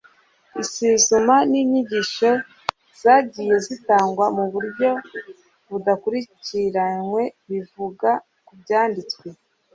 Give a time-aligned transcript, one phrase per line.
[0.61, 2.31] Isuzuma n'inyigisho
[3.01, 4.89] zagiye zitangwa mu buryo
[5.69, 8.09] budakurikiranywe bivuga
[8.45, 9.25] ku Byanditswe,